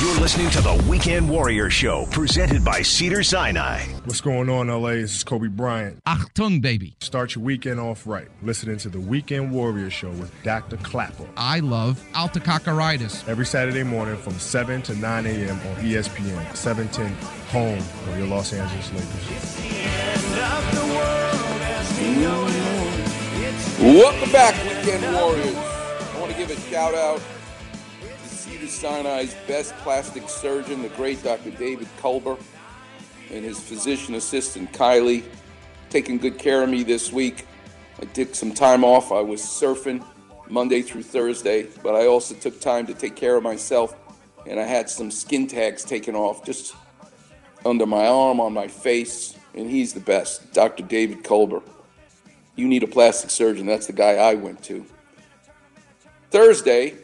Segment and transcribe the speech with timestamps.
[0.00, 3.82] You're listening to the Weekend Warrior Show, presented by Cedar Sinai.
[4.06, 4.92] What's going on, LA?
[4.92, 6.02] This is Kobe Bryant.
[6.04, 6.96] Achtung, baby.
[7.00, 8.28] Start your weekend off right.
[8.42, 10.78] Listening to the Weekend Warrior Show with Dr.
[10.78, 11.26] Klapper.
[11.36, 13.28] I love Altacocaritis.
[13.28, 15.50] Every Saturday morning from 7 to 9 a.m.
[15.50, 17.12] on ESPN, 710,
[17.50, 17.76] home
[18.08, 19.60] of your Los Angeles Lakers.
[23.78, 25.54] Welcome back, Weekend Warriors.
[25.56, 27.20] I want to give a shout out
[28.66, 31.50] Sinai's best plastic surgeon, the great Dr.
[31.50, 32.38] David Kulber,
[33.30, 35.24] and his physician assistant, Kylie,
[35.88, 37.46] taking good care of me this week.
[38.00, 39.12] I took some time off.
[39.12, 40.04] I was surfing
[40.48, 43.94] Monday through Thursday, but I also took time to take care of myself,
[44.46, 46.74] and I had some skin tags taken off just
[47.64, 50.82] under my arm, on my face, and he's the best, Dr.
[50.82, 51.62] David Kulber.
[52.56, 53.66] You need a plastic surgeon.
[53.66, 54.84] That's the guy I went to.
[56.30, 56.94] Thursday,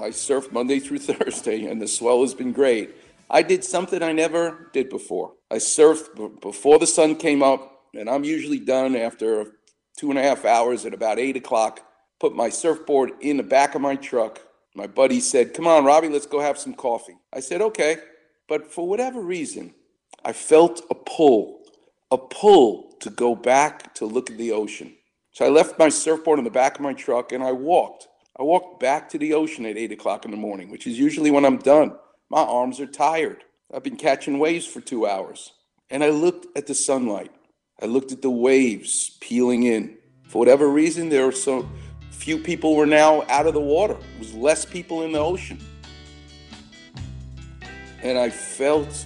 [0.00, 2.94] I surfed Monday through Thursday, and the swell has been great.
[3.28, 5.34] I did something I never did before.
[5.50, 9.52] I surfed b- before the sun came up, and I'm usually done after
[9.96, 11.80] two and a half hours at about eight o'clock.
[12.18, 14.40] Put my surfboard in the back of my truck.
[14.74, 17.16] My buddy said, Come on, Robbie, let's go have some coffee.
[17.32, 17.98] I said, Okay.
[18.48, 19.74] But for whatever reason,
[20.24, 21.62] I felt a pull,
[22.10, 24.94] a pull to go back to look at the ocean.
[25.32, 28.08] So I left my surfboard in the back of my truck and I walked.
[28.40, 31.30] I walked back to the ocean at 8 o'clock in the morning, which is usually
[31.30, 31.94] when I'm done.
[32.30, 33.44] My arms are tired.
[33.72, 35.52] I've been catching waves for two hours.
[35.90, 37.30] And I looked at the sunlight.
[37.82, 39.98] I looked at the waves peeling in.
[40.26, 41.68] For whatever reason, there were so
[42.12, 43.92] few people were now out of the water.
[43.92, 45.58] There was less people in the ocean.
[48.02, 49.04] And I felt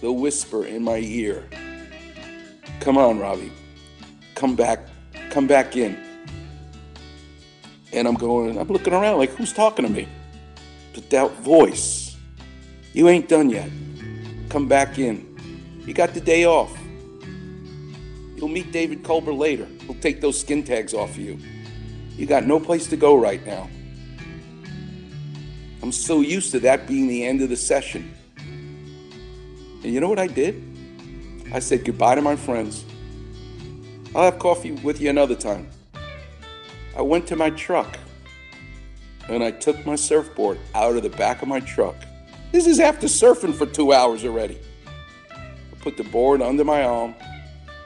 [0.00, 1.46] the whisper in my ear.
[2.80, 3.52] Come on, Robbie.
[4.34, 4.88] Come back.
[5.28, 6.11] Come back in.
[7.92, 10.08] And I'm going, I'm looking around like, who's talking to me?
[10.94, 12.16] But that voice,
[12.92, 13.70] you ain't done yet.
[14.48, 15.28] Come back in.
[15.86, 16.76] You got the day off.
[18.36, 19.66] You'll meet David Kulber later.
[19.86, 21.38] He'll take those skin tags off of you.
[22.16, 23.68] You got no place to go right now.
[25.82, 28.14] I'm so used to that being the end of the session.
[28.38, 30.62] And you know what I did?
[31.52, 32.84] I said goodbye to my friends.
[34.14, 35.68] I'll have coffee with you another time.
[36.96, 37.98] I went to my truck
[39.28, 41.96] and I took my surfboard out of the back of my truck.
[42.50, 44.58] This is after surfing for two hours already.
[45.30, 47.14] I put the board under my arm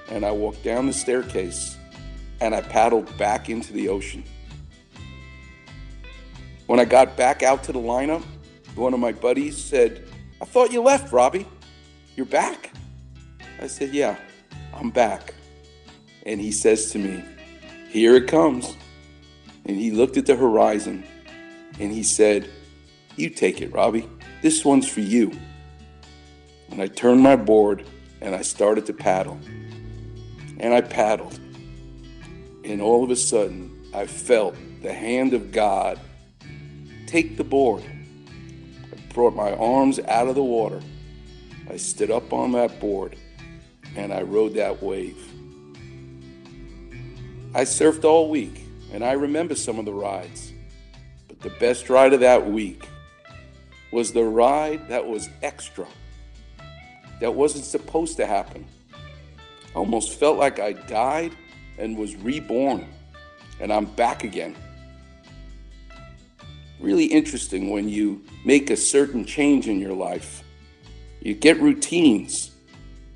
[0.08, 1.76] and I walked down the staircase
[2.40, 4.24] and I paddled back into the ocean.
[6.66, 8.24] When I got back out to the lineup,
[8.74, 10.08] one of my buddies said,
[10.40, 11.46] I thought you left, Robbie.
[12.16, 12.72] You're back?
[13.60, 14.16] I said, Yeah,
[14.74, 15.32] I'm back.
[16.24, 17.24] And he says to me,
[17.88, 18.76] Here it comes.
[19.66, 21.04] And he looked at the horizon
[21.80, 22.48] and he said,
[23.16, 24.08] You take it, Robbie.
[24.40, 25.32] This one's for you.
[26.70, 27.84] And I turned my board
[28.20, 29.38] and I started to paddle.
[30.58, 31.38] And I paddled.
[32.64, 35.98] And all of a sudden, I felt the hand of God
[37.06, 37.82] take the board.
[37.84, 40.80] I brought my arms out of the water.
[41.68, 43.16] I stood up on that board
[43.96, 45.18] and I rode that wave.
[47.54, 50.52] I surfed all week and I remember some of the rides.
[51.28, 52.88] But the best ride of that week
[53.92, 55.86] was the ride that was extra,
[57.20, 58.66] that wasn't supposed to happen.
[59.74, 61.32] I almost felt like I died
[61.78, 62.86] and was reborn,
[63.60, 64.56] and I'm back again.
[66.80, 70.42] Really interesting when you make a certain change in your life.
[71.20, 72.52] You get routines.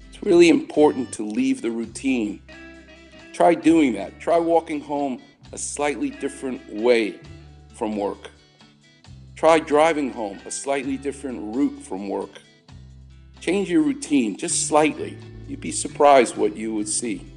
[0.08, 2.42] It's really important to leave the routine.
[3.32, 4.19] Try doing that.
[4.19, 5.22] Try walking home
[5.53, 7.19] a slightly different way
[7.75, 8.31] from work.
[9.37, 12.43] Try driving home a slightly different route from work.
[13.41, 15.16] Change your routine just slightly.
[15.49, 17.30] You'd be surprised what you would see.